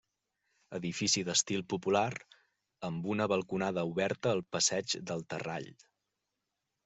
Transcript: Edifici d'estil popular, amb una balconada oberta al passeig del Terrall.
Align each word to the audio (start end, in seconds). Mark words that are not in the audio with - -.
Edifici 0.77 1.21
d'estil 1.25 1.59
popular, 1.73 2.07
amb 2.89 3.05
una 3.15 3.27
balconada 3.33 3.83
oberta 3.91 4.33
al 4.37 4.43
passeig 4.57 4.95
del 5.11 5.25
Terrall. 5.35 5.69